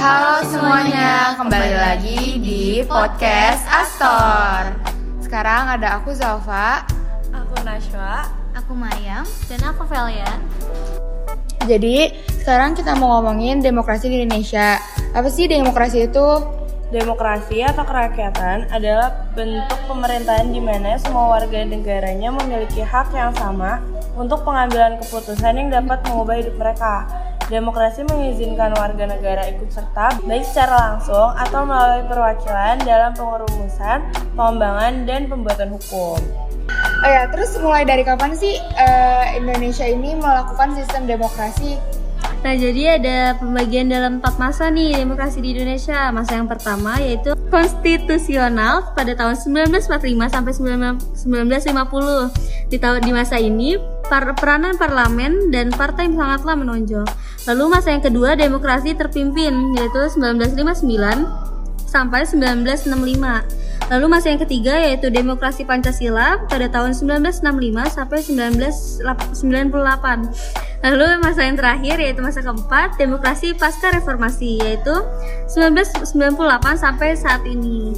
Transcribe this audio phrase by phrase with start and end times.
[0.00, 4.72] Halo semuanya, kembali lagi di podcast Astor.
[5.20, 6.88] Sekarang ada aku Zalfa.
[7.28, 8.24] Aku Nashwa.
[8.56, 10.40] Aku Mariam dan aku Velia.
[11.68, 14.80] Jadi sekarang kita mau ngomongin demokrasi di Indonesia.
[15.12, 16.28] Apa sih demokrasi itu?
[16.88, 23.84] Demokrasi atau kerakyatan adalah bentuk pemerintahan di mana semua warga negaranya memiliki hak yang sama
[24.16, 27.04] untuk pengambilan keputusan yang dapat mengubah hidup mereka.
[27.50, 34.06] Demokrasi mengizinkan warga negara ikut serta baik secara langsung atau melalui perwakilan dalam pengurumusan,
[34.38, 36.22] pengembangan, dan pembuatan hukum.
[37.02, 41.74] Oh ya, terus mulai dari kapan sih uh, Indonesia ini melakukan sistem demokrasi?
[42.40, 46.08] Nah, jadi ada pembagian dalam empat masa nih demokrasi di Indonesia.
[46.14, 49.34] Masa yang pertama yaitu konstitusional pada tahun
[49.74, 52.30] 1945 sampai 1950.
[52.70, 53.74] Di tahun di masa ini,
[54.06, 57.02] peranan parlemen dan partai sangatlah menonjol.
[57.48, 63.60] Lalu masa yang kedua demokrasi terpimpin yaitu 1959 sampai 1965.
[63.90, 67.42] Lalu masa yang ketiga yaitu demokrasi Pancasila pada tahun 1965
[67.90, 69.02] sampai 1998.
[70.80, 74.94] Lalu masa yang terakhir yaitu masa keempat demokrasi pasca reformasi yaitu
[75.50, 76.06] 1998
[76.78, 77.90] sampai saat ini.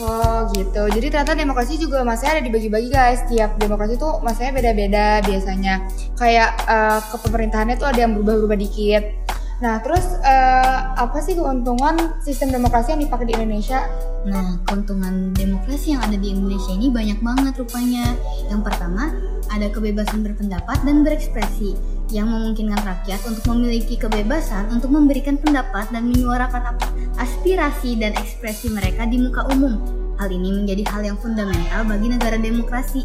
[0.00, 0.88] Oh gitu.
[0.88, 3.20] Jadi ternyata demokrasi juga masanya ada dibagi-bagi guys.
[3.28, 5.84] Tiap demokrasi tuh masanya beda-beda biasanya.
[6.16, 9.22] Kayak uh, kepemerintahannya tuh ada yang berubah-ubah dikit
[9.62, 13.86] Nah, terus uh, apa sih keuntungan sistem demokrasi yang dipakai di Indonesia?
[14.26, 18.18] Nah, keuntungan demokrasi yang ada di Indonesia ini banyak banget rupanya.
[18.50, 19.14] Yang pertama,
[19.54, 21.78] ada kebebasan berpendapat dan berekspresi
[22.12, 26.76] yang memungkinkan rakyat untuk memiliki kebebasan untuk memberikan pendapat dan menyuarakan
[27.16, 29.80] aspirasi dan ekspresi mereka di muka umum.
[30.20, 33.02] Hal ini menjadi hal yang fundamental bagi negara demokrasi.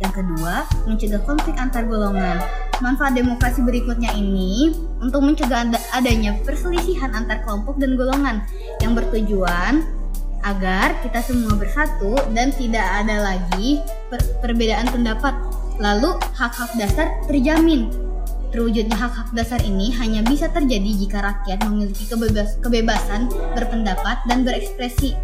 [0.00, 2.40] Yang kedua, mencegah konflik antar golongan.
[2.80, 8.40] Manfaat demokrasi berikutnya ini untuk mencegah adanya perselisihan antar kelompok dan golongan
[8.80, 9.84] yang bertujuan
[10.40, 15.36] agar kita semua bersatu dan tidak ada lagi per perbedaan pendapat.
[15.76, 17.92] Lalu hak-hak dasar terjamin.
[18.50, 25.14] Terwujudnya hak-hak dasar ini hanya bisa terjadi jika rakyat memiliki kebebas kebebasan berpendapat dan berekspresi.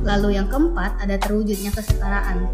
[0.00, 2.48] Lalu yang keempat ada terwujudnya kesetaraan.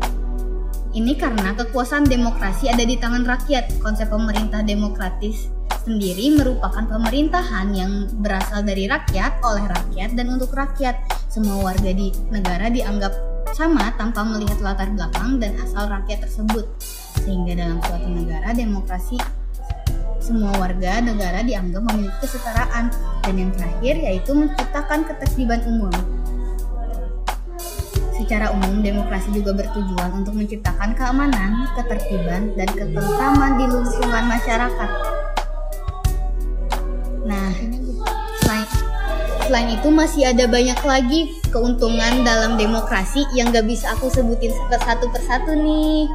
[0.90, 3.78] Ini karena kekuasaan demokrasi ada di tangan rakyat.
[3.78, 5.46] Konsep pemerintah demokratis
[5.86, 10.98] sendiri merupakan pemerintahan yang berasal dari rakyat, oleh rakyat, dan untuk rakyat.
[11.30, 13.14] Semua warga di negara dianggap
[13.54, 16.66] sama tanpa melihat latar belakang dan asal rakyat tersebut.
[17.22, 19.37] Sehingga dalam suatu negara demokrasi
[20.28, 22.92] semua warga negara dianggap memiliki kesetaraan
[23.24, 25.94] dan yang terakhir yaitu menciptakan ketertiban umum.
[28.12, 34.90] Secara umum, demokrasi juga bertujuan untuk menciptakan keamanan, ketertiban, dan ketentraman di lingkungan masyarakat.
[37.24, 37.50] Nah,
[38.42, 38.66] selain,
[39.48, 45.08] selain itu masih ada banyak lagi keuntungan dalam demokrasi yang gak bisa aku sebutin satu
[45.08, 46.10] persatu nih.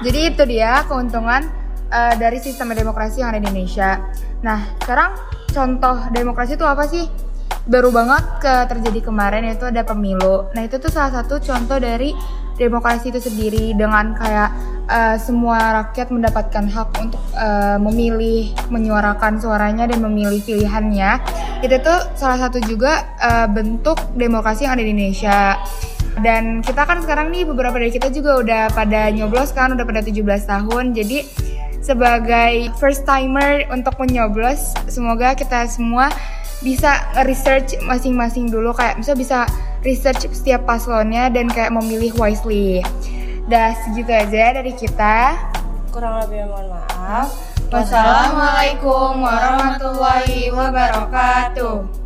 [0.00, 1.63] Jadi itu dia keuntungan
[1.94, 4.02] uh, dari sistem demokrasi yang ada di Indonesia.
[4.42, 5.14] Nah, sekarang
[5.54, 7.06] contoh demokrasi itu apa sih?
[7.64, 10.52] baru banget ke terjadi kemarin itu ada pemilu.
[10.52, 12.12] Nah itu tuh salah satu contoh dari
[12.60, 14.50] demokrasi itu sendiri dengan kayak
[14.86, 21.18] uh, semua rakyat mendapatkan hak untuk uh, memilih, menyuarakan suaranya dan memilih pilihannya.
[21.64, 25.58] Itu tuh salah satu juga uh, bentuk demokrasi yang ada di Indonesia.
[26.14, 29.98] Dan kita kan sekarang nih beberapa dari kita juga udah pada nyoblos kan, udah pada
[30.04, 30.94] 17 tahun.
[30.94, 31.26] Jadi
[31.84, 36.08] sebagai first timer untuk menyoblos, semoga kita semua
[36.64, 39.38] bisa research masing-masing dulu kayak bisa bisa
[39.84, 42.80] research setiap paslonnya dan kayak memilih wisely.
[43.52, 45.36] Dah segitu aja dari kita.
[45.92, 47.28] Kurang lebih mohon maaf.
[47.68, 52.03] Wassalamualaikum warahmatullahi wabarakatuh.